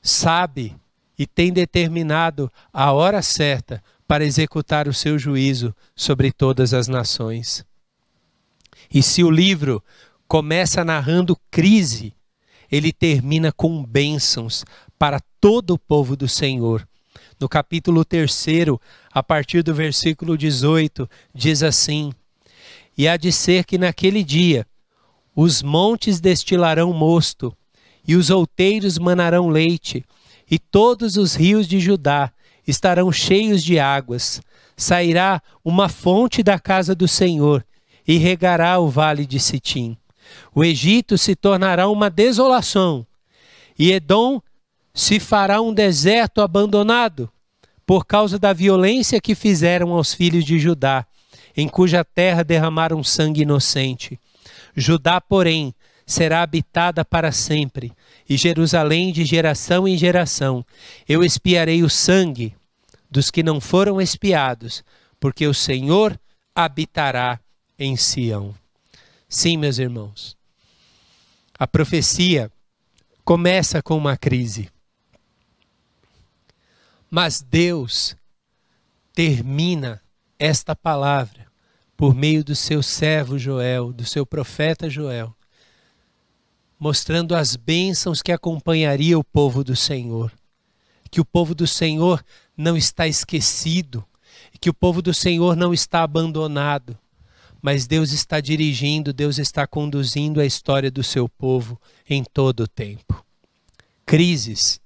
sabe 0.00 0.76
e 1.20 1.26
tem 1.26 1.52
determinado 1.52 2.50
a 2.72 2.92
hora 2.92 3.20
certa 3.20 3.84
para 4.08 4.24
executar 4.24 4.88
o 4.88 4.94
seu 4.94 5.18
juízo 5.18 5.76
sobre 5.94 6.32
todas 6.32 6.72
as 6.72 6.88
nações. 6.88 7.62
E 8.90 9.02
se 9.02 9.22
o 9.22 9.30
livro 9.30 9.84
começa 10.26 10.82
narrando 10.82 11.38
crise, 11.50 12.14
ele 12.72 12.90
termina 12.90 13.52
com 13.52 13.84
bênçãos 13.84 14.64
para 14.98 15.20
todo 15.38 15.74
o 15.74 15.78
povo 15.78 16.16
do 16.16 16.26
Senhor. 16.26 16.88
No 17.38 17.50
capítulo 17.50 18.02
3, 18.02 18.46
a 19.12 19.22
partir 19.22 19.62
do 19.62 19.74
versículo 19.74 20.38
18, 20.38 21.06
diz 21.34 21.62
assim: 21.62 22.14
E 22.96 23.06
há 23.06 23.18
de 23.18 23.30
ser 23.30 23.66
que 23.66 23.76
naquele 23.76 24.24
dia 24.24 24.66
os 25.36 25.62
montes 25.62 26.18
destilarão 26.18 26.94
mosto, 26.94 27.54
e 28.08 28.16
os 28.16 28.30
outeiros 28.30 28.96
manarão 28.96 29.50
leite, 29.50 30.02
e 30.50 30.58
todos 30.58 31.16
os 31.16 31.34
rios 31.34 31.68
de 31.68 31.78
Judá 31.78 32.32
estarão 32.66 33.12
cheios 33.12 33.62
de 33.62 33.78
águas. 33.78 34.40
Sairá 34.76 35.42
uma 35.64 35.88
fonte 35.88 36.42
da 36.42 36.58
casa 36.58 36.94
do 36.94 37.06
Senhor 37.06 37.64
e 38.06 38.16
regará 38.16 38.78
o 38.78 38.88
vale 38.88 39.24
de 39.24 39.38
Sitim. 39.38 39.96
O 40.54 40.64
Egito 40.64 41.16
se 41.18 41.34
tornará 41.34 41.88
uma 41.88 42.08
desolação, 42.08 43.06
e 43.78 43.92
Edom 43.92 44.40
se 44.94 45.20
fará 45.20 45.60
um 45.60 45.72
deserto 45.72 46.40
abandonado, 46.40 47.30
por 47.86 48.06
causa 48.06 48.38
da 48.38 48.52
violência 48.52 49.20
que 49.20 49.34
fizeram 49.34 49.92
aos 49.92 50.14
filhos 50.14 50.44
de 50.44 50.58
Judá, 50.58 51.04
em 51.56 51.68
cuja 51.68 52.04
terra 52.04 52.44
derramaram 52.44 53.02
sangue 53.02 53.42
inocente. 53.42 54.18
Judá, 54.76 55.20
porém, 55.20 55.74
será 56.06 56.42
habitada 56.42 57.04
para 57.04 57.32
sempre, 57.32 57.92
e 58.30 58.36
Jerusalém 58.36 59.12
de 59.12 59.24
geração 59.24 59.88
em 59.88 59.98
geração. 59.98 60.64
Eu 61.08 61.24
espiarei 61.24 61.82
o 61.82 61.90
sangue 61.90 62.54
dos 63.10 63.28
que 63.28 63.42
não 63.42 63.60
foram 63.60 64.00
espiados, 64.00 64.84
porque 65.18 65.48
o 65.48 65.52
Senhor 65.52 66.18
habitará 66.54 67.40
em 67.76 67.96
Sião. 67.96 68.54
Sim, 69.28 69.56
meus 69.56 69.78
irmãos, 69.78 70.36
a 71.58 71.66
profecia 71.66 72.52
começa 73.24 73.82
com 73.82 73.96
uma 73.96 74.16
crise. 74.16 74.70
Mas 77.10 77.42
Deus 77.42 78.14
termina 79.12 80.00
esta 80.38 80.76
palavra 80.76 81.48
por 81.96 82.14
meio 82.14 82.44
do 82.44 82.54
seu 82.54 82.80
servo 82.80 83.36
Joel, 83.36 83.92
do 83.92 84.04
seu 84.04 84.24
profeta 84.24 84.88
Joel, 84.88 85.34
mostrando 86.80 87.36
as 87.36 87.54
bênçãos 87.56 88.22
que 88.22 88.32
acompanharia 88.32 89.18
o 89.18 89.22
povo 89.22 89.62
do 89.62 89.76
Senhor. 89.76 90.32
Que 91.10 91.20
o 91.20 91.24
povo 91.24 91.54
do 91.54 91.66
Senhor 91.66 92.24
não 92.56 92.74
está 92.74 93.06
esquecido, 93.06 94.02
que 94.58 94.70
o 94.70 94.74
povo 94.74 95.02
do 95.02 95.12
Senhor 95.12 95.54
não 95.54 95.74
está 95.74 96.02
abandonado, 96.02 96.98
mas 97.60 97.86
Deus 97.86 98.12
está 98.12 98.40
dirigindo, 98.40 99.12
Deus 99.12 99.38
está 99.38 99.66
conduzindo 99.66 100.40
a 100.40 100.46
história 100.46 100.90
do 100.90 101.04
seu 101.04 101.28
povo 101.28 101.78
em 102.08 102.24
todo 102.24 102.60
o 102.60 102.68
tempo. 102.68 103.22
Crises, 104.06 104.80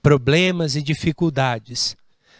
problemas 0.00 0.76
e 0.76 0.82
dificuldades 0.82 1.96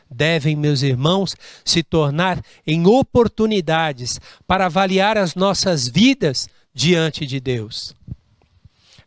devem, 0.08 0.56
meus 0.56 0.82
irmãos, 0.82 1.36
se 1.64 1.82
tornar 1.82 2.42
em 2.66 2.86
oportunidades 2.86 4.20
para 4.46 4.66
avaliar 4.66 5.16
as 5.16 5.34
nossas 5.34 5.88
vidas 5.88 6.48
diante 6.74 7.26
de 7.26 7.40
Deus. 7.40 7.94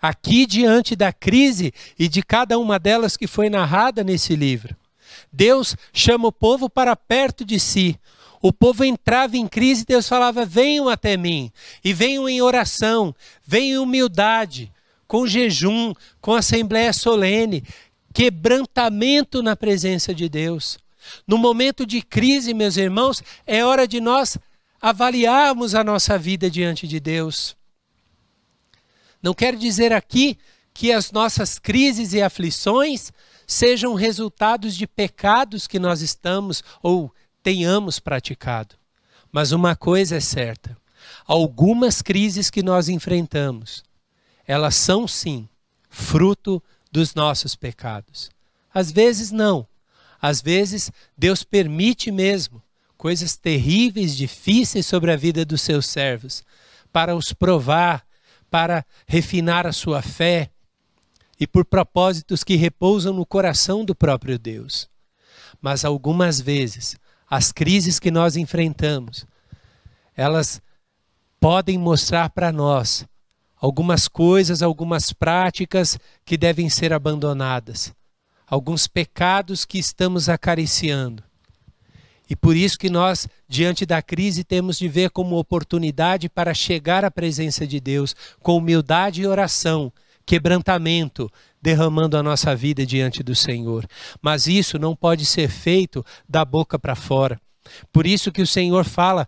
Aqui, 0.03 0.45
diante 0.45 0.97
da 0.97 1.13
crise 1.13 1.73
e 1.97 2.09
de 2.09 2.21
cada 2.21 2.59
uma 2.59 2.77
delas 2.77 3.15
que 3.15 3.25
foi 3.25 3.49
narrada 3.49 4.03
nesse 4.03 4.35
livro, 4.35 4.75
Deus 5.31 5.77
chama 5.93 6.27
o 6.27 6.31
povo 6.31 6.69
para 6.69 6.93
perto 6.93 7.45
de 7.45 7.57
si. 7.57 7.97
O 8.41 8.51
povo 8.51 8.83
entrava 8.83 9.37
em 9.37 9.47
crise, 9.47 9.85
Deus 9.85 10.05
falava: 10.05 10.45
venham 10.45 10.89
até 10.89 11.15
mim, 11.15 11.49
e 11.81 11.93
venham 11.93 12.27
em 12.27 12.41
oração, 12.41 13.15
venham 13.47 13.81
em 13.81 13.85
humildade, 13.85 14.69
com 15.07 15.25
jejum, 15.25 15.93
com 16.19 16.33
assembleia 16.33 16.91
solene, 16.91 17.63
quebrantamento 18.13 19.41
na 19.41 19.55
presença 19.55 20.13
de 20.13 20.27
Deus. 20.27 20.77
No 21.25 21.37
momento 21.37 21.85
de 21.85 22.01
crise, 22.01 22.53
meus 22.53 22.75
irmãos, 22.75 23.23
é 23.47 23.63
hora 23.63 23.87
de 23.87 24.01
nós 24.01 24.37
avaliarmos 24.81 25.73
a 25.73 25.81
nossa 25.81 26.17
vida 26.17 26.51
diante 26.51 26.85
de 26.89 26.99
Deus. 26.99 27.55
Não 29.23 29.33
quero 29.33 29.57
dizer 29.57 29.93
aqui 29.93 30.37
que 30.73 30.91
as 30.91 31.11
nossas 31.11 31.57
crises 31.57 32.13
e 32.13 32.21
aflições 32.21 33.11
sejam 33.47 33.93
resultados 33.93 34.75
de 34.75 34.85
pecados 34.85 35.65
que 35.65 35.79
nós 35.79 36.01
estamos 36.01 36.63
ou 36.81 37.11
tenhamos 37.41 37.99
praticado. 37.99 38.75
Mas 39.31 39.51
uma 39.51 39.75
coisa 39.75 40.17
é 40.17 40.19
certa: 40.19 40.77
algumas 41.25 42.01
crises 42.01 42.49
que 42.49 42.61
nós 42.61 42.89
enfrentamos, 42.89 43.83
elas 44.45 44.75
são 44.75 45.07
sim 45.07 45.47
fruto 45.89 46.61
dos 46.91 47.15
nossos 47.15 47.55
pecados. 47.55 48.29
Às 48.73 48.91
vezes 48.91 49.31
não, 49.31 49.67
às 50.23 50.41
vezes, 50.41 50.89
Deus 51.17 51.43
permite 51.43 52.09
mesmo 52.09 52.63
coisas 52.97 53.35
terríveis, 53.35 54.15
difíceis 54.15 54.85
sobre 54.85 55.11
a 55.11 55.17
vida 55.17 55.43
dos 55.43 55.61
seus 55.61 55.85
servos, 55.85 56.43
para 56.93 57.13
os 57.13 57.33
provar, 57.33 58.05
para 58.53 58.85
refinar 59.07 59.65
a 59.65 59.73
sua 59.73 60.03
fé 60.03 60.51
e 61.39 61.47
por 61.47 61.65
propósitos 61.65 62.43
que 62.43 62.55
repousam 62.55 63.11
no 63.11 63.25
coração 63.25 63.83
do 63.83 63.95
próprio 63.95 64.37
Deus. 64.37 64.87
Mas 65.59 65.83
algumas 65.83 66.39
vezes, 66.39 66.95
as 67.27 67.51
crises 67.51 67.97
que 67.97 68.11
nós 68.11 68.35
enfrentamos, 68.37 69.25
elas 70.15 70.61
podem 71.39 71.79
mostrar 71.79 72.29
para 72.29 72.51
nós 72.51 73.07
algumas 73.55 74.07
coisas, 74.07 74.61
algumas 74.61 75.11
práticas 75.11 75.97
que 76.23 76.37
devem 76.37 76.69
ser 76.69 76.93
abandonadas 76.93 77.91
alguns 78.53 78.85
pecados 78.85 79.65
que 79.65 79.79
estamos 79.79 80.29
acariciando. 80.29 81.23
E 82.29 82.35
por 82.35 82.55
isso 82.55 82.77
que 82.77 82.89
nós, 82.89 83.27
diante 83.47 83.85
da 83.85 84.01
crise, 84.01 84.43
temos 84.43 84.77
de 84.77 84.87
ver 84.87 85.09
como 85.09 85.37
oportunidade 85.37 86.29
para 86.29 86.53
chegar 86.53 87.03
à 87.03 87.11
presença 87.11 87.67
de 87.67 87.79
Deus 87.79 88.15
com 88.41 88.57
humildade 88.57 89.21
e 89.21 89.27
oração, 89.27 89.91
quebrantamento, 90.25 91.29
derramando 91.61 92.17
a 92.17 92.23
nossa 92.23 92.55
vida 92.55 92.85
diante 92.85 93.21
do 93.21 93.35
Senhor. 93.35 93.85
Mas 94.21 94.47
isso 94.47 94.79
não 94.79 94.95
pode 94.95 95.25
ser 95.25 95.49
feito 95.49 96.05
da 96.27 96.45
boca 96.45 96.79
para 96.79 96.95
fora. 96.95 97.39
Por 97.91 98.05
isso 98.07 98.31
que 98.31 98.41
o 98.41 98.47
Senhor 98.47 98.85
fala 98.85 99.27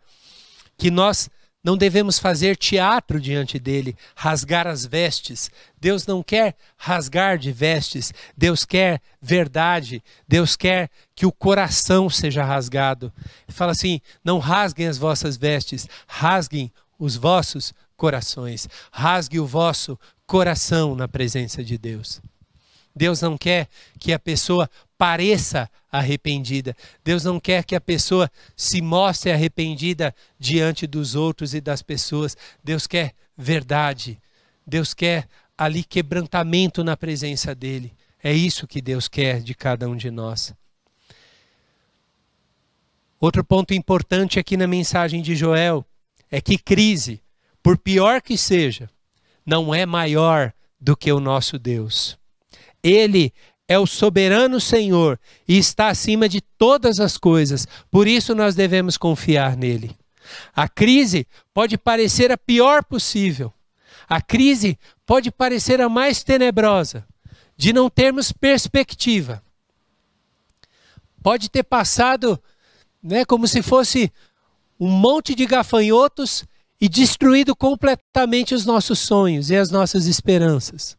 que 0.77 0.91
nós 0.91 1.29
não 1.65 1.75
devemos 1.75 2.19
fazer 2.19 2.55
teatro 2.55 3.19
diante 3.19 3.57
dele, 3.57 3.97
rasgar 4.15 4.67
as 4.67 4.85
vestes. 4.85 5.49
Deus 5.81 6.05
não 6.05 6.21
quer 6.21 6.55
rasgar 6.77 7.39
de 7.39 7.51
vestes, 7.51 8.13
Deus 8.37 8.63
quer 8.63 9.01
verdade, 9.19 10.03
Deus 10.27 10.55
quer 10.55 10.91
que 11.15 11.25
o 11.25 11.31
coração 11.31 12.07
seja 12.07 12.43
rasgado. 12.43 13.11
Ele 13.47 13.57
fala 13.57 13.71
assim: 13.71 13.99
não 14.23 14.37
rasguem 14.37 14.85
as 14.85 14.99
vossas 14.99 15.37
vestes, 15.37 15.87
rasguem 16.07 16.71
os 16.99 17.15
vossos 17.15 17.73
corações, 17.97 18.69
rasgue 18.91 19.39
o 19.39 19.47
vosso 19.47 19.97
coração 20.27 20.95
na 20.95 21.07
presença 21.07 21.63
de 21.63 21.79
Deus. 21.79 22.21
Deus 22.95 23.21
não 23.21 23.39
quer 23.39 23.67
que 23.99 24.13
a 24.13 24.19
pessoa 24.19 24.69
pareça 24.97 25.69
arrependida. 25.91 26.75
Deus 27.03 27.23
não 27.23 27.39
quer 27.39 27.63
que 27.63 27.75
a 27.75 27.81
pessoa 27.81 28.29
se 28.55 28.81
mostre 28.81 29.31
arrependida 29.31 30.13
diante 30.39 30.87
dos 30.87 31.15
outros 31.15 31.53
e 31.53 31.61
das 31.61 31.81
pessoas. 31.81 32.35
Deus 32.63 32.87
quer 32.87 33.13
verdade. 33.37 34.19
Deus 34.65 34.93
quer 34.93 35.27
ali 35.57 35.83
quebrantamento 35.83 36.83
na 36.83 36.97
presença 36.97 37.53
dele. 37.53 37.93
É 38.23 38.33
isso 38.33 38.67
que 38.67 38.81
Deus 38.81 39.07
quer 39.07 39.41
de 39.41 39.53
cada 39.53 39.87
um 39.87 39.95
de 39.95 40.09
nós. 40.09 40.53
Outro 43.19 43.43
ponto 43.43 43.73
importante 43.73 44.39
aqui 44.39 44.57
na 44.57 44.67
mensagem 44.67 45.21
de 45.21 45.35
Joel 45.35 45.85
é 46.29 46.41
que 46.41 46.57
crise, 46.57 47.21
por 47.63 47.77
pior 47.77 48.21
que 48.21 48.37
seja, 48.37 48.89
não 49.45 49.73
é 49.73 49.85
maior 49.85 50.53
do 50.79 50.97
que 50.97 51.11
o 51.11 51.19
nosso 51.19 51.57
Deus. 51.57 52.17
Ele 52.83 53.33
é 53.67 53.79
o 53.79 53.87
soberano 53.87 54.59
Senhor 54.59 55.19
e 55.47 55.57
está 55.57 55.87
acima 55.87 56.29
de 56.29 56.41
todas 56.41 56.99
as 56.99 57.17
coisas. 57.17 57.67
Por 57.89 58.07
isso 58.07 58.35
nós 58.35 58.55
devemos 58.55 58.97
confiar 58.97 59.57
nele. 59.57 59.97
A 60.55 60.67
crise 60.67 61.27
pode 61.53 61.77
parecer 61.77 62.31
a 62.31 62.37
pior 62.37 62.83
possível. 62.83 63.53
A 64.07 64.21
crise 64.21 64.77
pode 65.05 65.31
parecer 65.31 65.81
a 65.81 65.89
mais 65.89 66.23
tenebrosa, 66.23 67.05
de 67.57 67.73
não 67.73 67.89
termos 67.89 68.31
perspectiva. 68.31 69.41
Pode 71.23 71.49
ter 71.49 71.63
passado, 71.63 72.41
né, 73.01 73.25
como 73.25 73.47
se 73.47 73.63
fosse 73.63 74.11
um 74.79 74.89
monte 74.89 75.33
de 75.33 75.45
gafanhotos 75.45 76.45
e 76.79 76.87
destruído 76.87 77.55
completamente 77.55 78.53
os 78.53 78.65
nossos 78.65 78.99
sonhos 78.99 79.49
e 79.49 79.55
as 79.55 79.71
nossas 79.71 80.05
esperanças. 80.05 80.97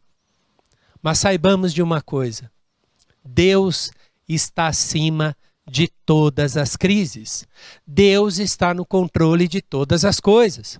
Mas 1.01 1.19
saibamos 1.19 1.73
de 1.73 1.81
uma 1.81 2.01
coisa: 2.01 2.51
Deus 3.27 3.91
está 4.27 4.67
acima 4.67 5.35
de 5.69 5.87
todas 6.05 6.55
as 6.55 6.75
crises. 6.75 7.47
Deus 7.85 8.39
está 8.39 8.73
no 8.73 8.85
controle 8.85 9.47
de 9.47 9.61
todas 9.61 10.05
as 10.05 10.19
coisas. 10.19 10.79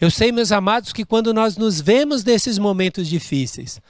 Eu 0.00 0.10
sei, 0.10 0.32
meus 0.32 0.52
amados, 0.52 0.92
que 0.92 1.04
quando 1.04 1.32
nós 1.32 1.56
nos 1.56 1.80
vemos 1.80 2.24
nesses 2.24 2.58
momentos 2.58 3.06
difíceis, 3.08 3.80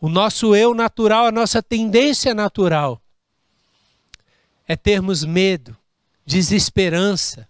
o 0.00 0.08
nosso 0.08 0.54
eu 0.54 0.74
natural, 0.74 1.26
a 1.26 1.32
nossa 1.32 1.62
tendência 1.62 2.34
natural 2.34 3.00
é 4.66 4.76
termos 4.76 5.24
medo, 5.24 5.76
desesperança 6.24 7.48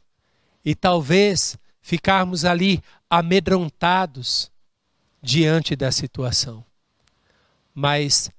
e 0.64 0.74
talvez 0.74 1.56
ficarmos 1.80 2.44
ali 2.44 2.82
amedrontados 3.08 4.50
diante 5.22 5.76
da 5.76 5.92
situação. 5.92 6.64
Mas 7.74 8.30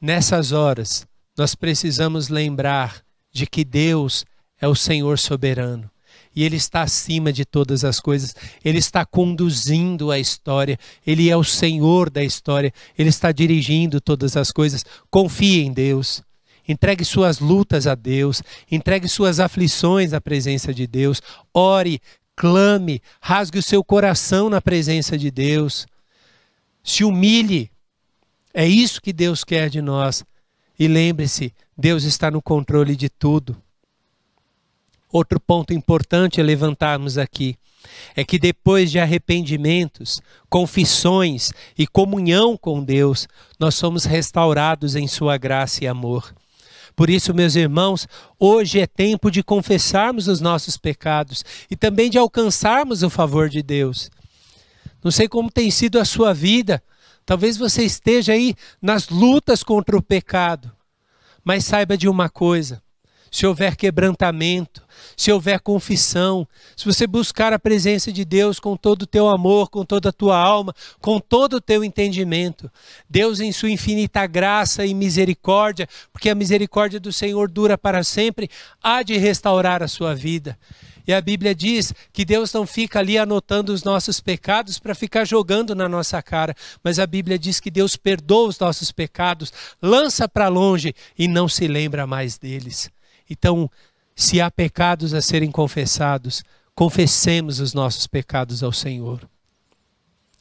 Nessas 0.00 0.52
horas, 0.52 1.06
nós 1.36 1.54
precisamos 1.54 2.28
lembrar 2.28 3.02
de 3.32 3.46
que 3.46 3.64
Deus 3.64 4.24
é 4.60 4.68
o 4.68 4.74
Senhor 4.74 5.18
soberano. 5.18 5.90
E 6.34 6.44
Ele 6.44 6.56
está 6.56 6.82
acima 6.82 7.32
de 7.32 7.46
todas 7.46 7.82
as 7.82 7.98
coisas, 7.98 8.34
Ele 8.62 8.78
está 8.78 9.06
conduzindo 9.06 10.10
a 10.10 10.18
história, 10.18 10.78
Ele 11.06 11.30
é 11.30 11.36
o 11.36 11.44
Senhor 11.44 12.10
da 12.10 12.22
história, 12.22 12.72
Ele 12.98 13.08
está 13.08 13.32
dirigindo 13.32 14.00
todas 14.00 14.36
as 14.36 14.52
coisas. 14.52 14.84
Confie 15.10 15.62
em 15.62 15.72
Deus. 15.72 16.22
Entregue 16.68 17.04
suas 17.04 17.38
lutas 17.38 17.86
a 17.86 17.94
Deus, 17.94 18.42
entregue 18.70 19.08
suas 19.08 19.38
aflições 19.38 20.12
à 20.12 20.20
presença 20.20 20.74
de 20.74 20.84
Deus, 20.84 21.22
ore, 21.54 22.00
clame, 22.34 23.00
rasgue 23.20 23.58
o 23.60 23.62
seu 23.62 23.84
coração 23.84 24.50
na 24.50 24.60
presença 24.60 25.16
de 25.16 25.30
Deus, 25.30 25.86
se 26.82 27.04
humilhe, 27.04 27.70
é 28.56 28.66
isso 28.66 29.02
que 29.02 29.12
Deus 29.12 29.44
quer 29.44 29.68
de 29.68 29.82
nós. 29.82 30.24
E 30.78 30.88
lembre-se, 30.88 31.52
Deus 31.76 32.04
está 32.04 32.30
no 32.30 32.40
controle 32.40 32.96
de 32.96 33.10
tudo. 33.10 33.54
Outro 35.12 35.38
ponto 35.38 35.74
importante 35.74 36.40
a 36.40 36.44
levantarmos 36.44 37.18
aqui 37.18 37.58
é 38.14 38.24
que 38.24 38.38
depois 38.38 38.90
de 38.90 38.98
arrependimentos, 38.98 40.22
confissões 40.48 41.52
e 41.76 41.86
comunhão 41.86 42.56
com 42.56 42.82
Deus, 42.82 43.28
nós 43.60 43.74
somos 43.74 44.06
restaurados 44.06 44.96
em 44.96 45.06
Sua 45.06 45.36
graça 45.36 45.84
e 45.84 45.86
amor. 45.86 46.34
Por 46.96 47.10
isso, 47.10 47.34
meus 47.34 47.56
irmãos, 47.56 48.08
hoje 48.40 48.80
é 48.80 48.86
tempo 48.86 49.30
de 49.30 49.42
confessarmos 49.42 50.28
os 50.28 50.40
nossos 50.40 50.78
pecados 50.78 51.44
e 51.70 51.76
também 51.76 52.08
de 52.08 52.16
alcançarmos 52.16 53.02
o 53.02 53.10
favor 53.10 53.50
de 53.50 53.62
Deus. 53.62 54.10
Não 55.04 55.10
sei 55.10 55.28
como 55.28 55.50
tem 55.50 55.70
sido 55.70 56.00
a 56.00 56.06
sua 56.06 56.32
vida, 56.32 56.82
Talvez 57.26 57.56
você 57.56 57.82
esteja 57.82 58.32
aí 58.32 58.54
nas 58.80 59.08
lutas 59.08 59.64
contra 59.64 59.96
o 59.96 60.02
pecado. 60.02 60.72
Mas 61.44 61.64
saiba 61.64 61.98
de 61.98 62.08
uma 62.08 62.28
coisa: 62.28 62.80
se 63.36 63.46
houver 63.46 63.76
quebrantamento, 63.76 64.82
se 65.14 65.30
houver 65.30 65.60
confissão, 65.60 66.48
se 66.74 66.86
você 66.86 67.06
buscar 67.06 67.52
a 67.52 67.58
presença 67.58 68.10
de 68.10 68.24
Deus 68.24 68.58
com 68.58 68.78
todo 68.78 69.02
o 69.02 69.06
teu 69.06 69.28
amor, 69.28 69.68
com 69.68 69.84
toda 69.84 70.08
a 70.08 70.12
tua 70.12 70.38
alma, 70.38 70.74
com 71.02 71.20
todo 71.20 71.56
o 71.56 71.60
teu 71.60 71.84
entendimento, 71.84 72.70
Deus 73.10 73.38
em 73.38 73.52
sua 73.52 73.70
infinita 73.70 74.26
graça 74.26 74.86
e 74.86 74.94
misericórdia, 74.94 75.86
porque 76.10 76.30
a 76.30 76.34
misericórdia 76.34 76.98
do 76.98 77.12
Senhor 77.12 77.50
dura 77.50 77.76
para 77.76 78.02
sempre, 78.02 78.48
há 78.82 79.02
de 79.02 79.18
restaurar 79.18 79.82
a 79.82 79.88
sua 79.88 80.14
vida. 80.14 80.58
E 81.06 81.12
a 81.12 81.20
Bíblia 81.20 81.54
diz 81.54 81.92
que 82.14 82.24
Deus 82.24 82.50
não 82.54 82.66
fica 82.66 83.00
ali 83.00 83.18
anotando 83.18 83.70
os 83.70 83.84
nossos 83.84 84.18
pecados 84.18 84.78
para 84.78 84.94
ficar 84.94 85.26
jogando 85.26 85.74
na 85.74 85.90
nossa 85.90 86.22
cara, 86.22 86.54
mas 86.82 86.98
a 86.98 87.06
Bíblia 87.06 87.38
diz 87.38 87.60
que 87.60 87.70
Deus 87.70 87.96
perdoa 87.96 88.48
os 88.48 88.58
nossos 88.58 88.90
pecados, 88.90 89.52
lança 89.82 90.26
para 90.26 90.48
longe 90.48 90.94
e 91.18 91.28
não 91.28 91.46
se 91.46 91.68
lembra 91.68 92.06
mais 92.06 92.38
deles. 92.38 92.95
Então, 93.28 93.70
se 94.14 94.40
há 94.40 94.50
pecados 94.50 95.12
a 95.12 95.20
serem 95.20 95.50
confessados, 95.50 96.42
confessemos 96.74 97.60
os 97.60 97.74
nossos 97.74 98.06
pecados 98.06 98.62
ao 98.62 98.72
Senhor. 98.72 99.28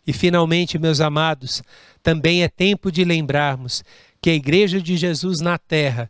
E 0.08 0.14
finalmente, 0.14 0.78
meus 0.78 1.02
amados, 1.02 1.64
também 2.04 2.44
é 2.44 2.48
tempo 2.48 2.92
de 2.92 3.04
lembrarmos 3.04 3.84
que 4.22 4.30
a 4.30 4.36
Igreja 4.36 4.82
de 4.82 4.96
Jesus 4.96 5.40
na 5.42 5.58
terra 5.58 6.10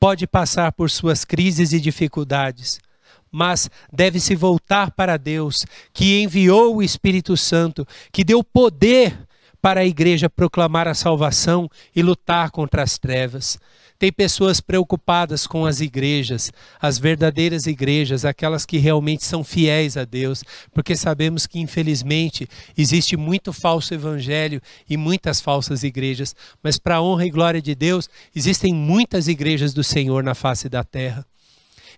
pode 0.00 0.26
passar 0.26 0.72
por 0.72 0.90
suas 0.90 1.24
crises 1.24 1.72
e 1.72 1.80
dificuldades, 1.80 2.80
mas 3.30 3.70
deve 3.92 4.20
se 4.20 4.34
voltar 4.34 4.90
para 4.92 5.16
Deus, 5.16 5.66
que 5.92 6.22
enviou 6.22 6.76
o 6.76 6.82
Espírito 6.82 7.36
Santo, 7.36 7.86
que 8.12 8.22
deu 8.22 8.44
poder 8.44 9.26
para 9.60 9.80
a 9.80 9.86
igreja 9.86 10.28
proclamar 10.28 10.86
a 10.86 10.92
salvação 10.92 11.70
e 11.96 12.02
lutar 12.02 12.50
contra 12.50 12.82
as 12.82 12.98
trevas. 12.98 13.58
Tem 14.04 14.12
pessoas 14.12 14.60
preocupadas 14.60 15.46
com 15.46 15.64
as 15.64 15.80
igrejas, 15.80 16.52
as 16.78 16.98
verdadeiras 16.98 17.66
igrejas, 17.66 18.26
aquelas 18.26 18.66
que 18.66 18.76
realmente 18.76 19.24
são 19.24 19.42
fiéis 19.42 19.96
a 19.96 20.04
Deus, 20.04 20.44
porque 20.74 20.94
sabemos 20.94 21.46
que, 21.46 21.58
infelizmente, 21.58 22.46
existe 22.76 23.16
muito 23.16 23.50
falso 23.50 23.94
evangelho 23.94 24.60
e 24.86 24.98
muitas 24.98 25.40
falsas 25.40 25.82
igrejas, 25.82 26.36
mas, 26.62 26.76
para 26.76 26.96
a 26.96 27.02
honra 27.02 27.24
e 27.24 27.30
glória 27.30 27.62
de 27.62 27.74
Deus, 27.74 28.10
existem 28.36 28.74
muitas 28.74 29.26
igrejas 29.26 29.72
do 29.72 29.82
Senhor 29.82 30.22
na 30.22 30.34
face 30.34 30.68
da 30.68 30.84
terra. 30.84 31.24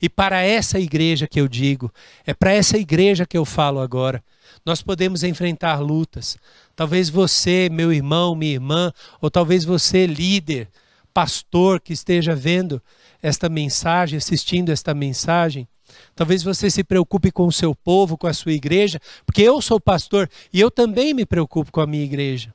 E 0.00 0.08
para 0.08 0.40
essa 0.40 0.78
igreja 0.78 1.26
que 1.26 1.40
eu 1.40 1.48
digo, 1.48 1.92
é 2.24 2.32
para 2.32 2.52
essa 2.52 2.78
igreja 2.78 3.26
que 3.26 3.36
eu 3.36 3.44
falo 3.44 3.80
agora. 3.80 4.22
Nós 4.64 4.80
podemos 4.80 5.24
enfrentar 5.24 5.80
lutas. 5.80 6.38
Talvez 6.76 7.08
você, 7.10 7.68
meu 7.68 7.92
irmão, 7.92 8.36
minha 8.36 8.52
irmã, 8.52 8.92
ou 9.20 9.28
talvez 9.28 9.64
você, 9.64 10.06
líder, 10.06 10.68
pastor 11.16 11.80
que 11.80 11.94
esteja 11.94 12.34
vendo 12.34 12.82
esta 13.22 13.48
mensagem, 13.48 14.18
assistindo 14.18 14.70
esta 14.70 14.92
mensagem, 14.92 15.66
Talvez 16.14 16.42
você 16.42 16.68
se 16.68 16.82
preocupe 16.82 17.30
com 17.30 17.46
o 17.46 17.52
seu 17.52 17.74
povo, 17.74 18.18
com 18.18 18.26
a 18.26 18.34
sua 18.34 18.52
igreja, 18.52 19.00
porque 19.24 19.40
eu 19.40 19.62
sou 19.62 19.80
pastor 19.80 20.28
e 20.52 20.60
eu 20.60 20.70
também 20.70 21.14
me 21.14 21.24
preocupo 21.24 21.70
com 21.70 21.80
a 21.80 21.86
minha 21.86 22.04
igreja. 22.04 22.52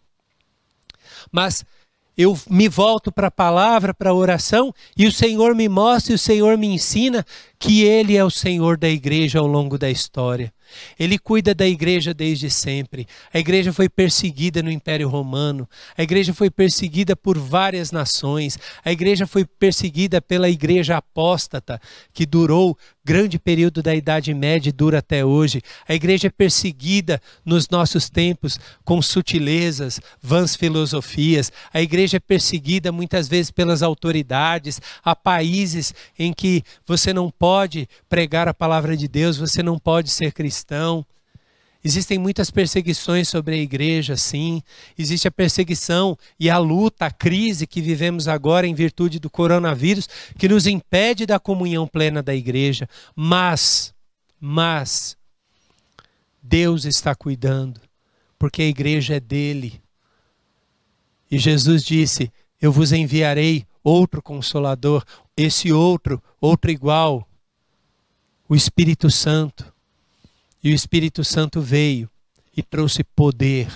Mas 1.32 1.64
eu 2.18 2.38
me 2.50 2.68
volto 2.68 3.12
para 3.12 3.28
a 3.28 3.32
palavra, 3.32 3.94
para 3.94 4.10
a 4.10 4.14
oração, 4.14 4.74
e 4.96 5.08
o 5.08 5.12
Senhor 5.12 5.56
me 5.56 5.70
mostra 5.70 6.12
e 6.12 6.16
o 6.16 6.20
Senhor 6.20 6.58
me 6.58 6.68
ensina 6.68 7.26
que 7.58 7.84
Ele 7.84 8.18
é 8.18 8.24
o 8.24 8.30
Senhor 8.30 8.78
da 8.78 8.90
igreja 8.90 9.40
ao 9.40 9.48
longo 9.48 9.78
da 9.78 9.90
história. 9.90 10.54
Ele 11.00 11.18
cuida 11.18 11.54
da 11.54 11.68
igreja 11.68 12.14
desde 12.14 12.50
sempre. 12.50 13.08
A 13.34 13.40
igreja 13.40 13.74
foi 13.74 13.90
perseguida 13.90 14.62
no 14.62 14.72
Império 14.72 15.08
Romano. 15.10 15.68
A 15.98 16.04
igreja 16.04 16.34
foi 16.34 16.50
perseguida 16.50 17.16
por 17.16 17.38
várias 17.38 17.92
nações. 17.92 18.58
A 18.84 18.92
igreja 18.92 19.26
foi 19.26 19.46
perseguida 19.46 20.22
pela 20.22 20.50
igreja 20.50 20.98
apóstata, 20.98 21.80
que 22.14 22.26
durou 22.26 22.78
grande 23.04 23.40
período 23.40 23.82
da 23.82 23.96
Idade 23.96 24.34
Média 24.34 24.72
dura 24.72 25.00
até 25.00 25.26
hoje. 25.26 25.62
A 25.88 25.94
igreja 25.94 26.28
é 26.28 26.30
perseguida 26.30 27.22
nos 27.44 27.68
nossos 27.70 28.10
tempos 28.10 28.60
com 28.84 29.02
sutilezas, 29.02 30.00
vãs 30.22 30.56
filosofias. 30.56 31.52
A 31.74 31.82
igreja 31.82 32.18
é 32.18 32.20
perseguida 32.20 32.92
muitas 32.92 33.28
vezes 33.28 33.52
pelas 33.52 33.82
autoridades. 33.82 34.80
Há 35.04 35.16
países 35.16 35.94
em 36.18 36.34
que 36.34 36.64
você 36.86 37.14
não 37.14 37.30
pode 37.30 37.88
pregar 38.08 38.48
a 38.48 38.54
palavra 38.54 38.96
de 38.96 39.08
Deus, 39.08 39.38
você 39.38 39.64
não 39.64 39.78
pode 39.80 40.10
ser 40.10 40.32
cristão. 40.32 41.06
Existem 41.84 42.20
muitas 42.20 42.52
perseguições 42.52 43.28
sobre 43.28 43.56
a 43.56 43.58
igreja, 43.58 44.16
sim. 44.16 44.62
Existe 44.98 45.28
a 45.28 45.32
perseguição 45.32 46.16
e 46.40 46.48
a 46.48 46.60
luta, 46.60 47.08
a 47.08 47.12
crise 47.12 47.66
que 47.66 47.82
vivemos 47.82 48.28
agora 48.28 48.68
em 48.68 48.74
virtude 48.76 49.20
do 49.20 49.32
coronavírus, 49.32 50.08
que 50.38 50.48
nos 50.48 50.68
impede 50.68 51.26
da 51.26 51.40
comunhão 51.40 51.88
plena 51.88 52.22
da 52.22 52.36
igreja. 52.36 52.88
Mas, 53.16 53.96
mas, 54.40 55.18
Deus 56.42 56.86
está 56.86 57.16
cuidando, 57.16 57.82
porque 58.38 58.62
a 58.62 58.68
igreja 58.68 59.16
é 59.16 59.20
dele. 59.20 59.82
E 61.32 61.40
Jesus 61.40 61.84
disse: 61.84 62.32
Eu 62.62 62.72
vos 62.72 62.92
enviarei 62.92 63.66
outro 63.84 64.22
consolador, 64.22 65.04
esse 65.36 65.74
outro, 65.74 66.22
outro 66.40 66.70
igual, 66.70 67.28
o 68.48 68.56
Espírito 68.56 69.10
Santo 69.10 69.72
e 70.64 70.72
o 70.72 70.76
Espírito 70.76 71.24
Santo 71.24 71.62
veio 71.62 72.10
e 72.56 72.62
trouxe 72.62 73.04
poder 73.04 73.68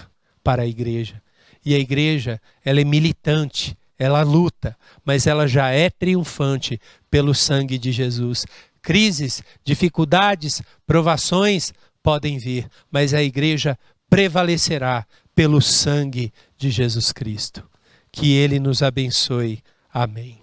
para 0.44 0.64
a 0.64 0.68
igreja. 0.68 1.22
E 1.66 1.74
a 1.74 1.80
igreja, 1.80 2.40
ela 2.64 2.80
é 2.80 2.84
militante, 2.84 3.76
ela 3.98 4.22
luta, 4.22 4.78
mas 5.04 5.26
ela 5.26 5.48
já 5.48 5.70
é 5.70 5.90
triunfante 5.90 6.80
pelo 7.10 7.34
sangue 7.34 7.78
de 7.78 7.92
Jesus. 7.92 8.46
Crises, 8.82 9.42
dificuldades, 9.64 10.62
provações 10.86 11.74
podem 12.04 12.38
vir, 12.38 12.70
mas 12.92 13.14
a 13.14 13.24
igreja 13.24 13.78
prevalecerá 14.08 15.06
pelo 15.34 15.60
sangue 15.62 16.32
de 16.58 16.70
Jesus 16.70 17.12
Cristo. 17.12 17.68
Que 18.12 18.34
ele 18.34 18.60
nos 18.60 18.84
abençoe. 18.84 19.62
Amém. 19.92 20.40